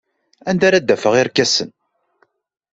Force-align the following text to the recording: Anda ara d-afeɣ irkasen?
Anda 0.49 0.65
ara 0.67 0.79
d-afeɣ 0.87 1.13
irkasen? 1.21 1.69